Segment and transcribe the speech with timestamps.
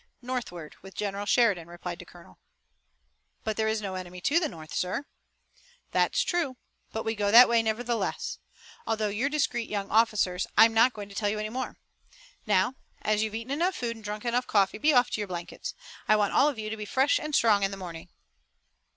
[0.23, 2.39] "Northward with General Sheridan," replied the Colonel.
[3.43, 5.05] "But there is no enemy to the north, sir!"
[5.91, 6.57] "That's true,
[6.91, 8.39] but we go that way, nevertheless.
[8.87, 11.77] Although you're discreet young officers I'm not going to tell you any more.
[12.47, 15.75] Now, as you've eaten enough food and drunk enough coffee, be off to your blankets.
[16.07, 18.09] I want all of you to be fresh and strong in the morning."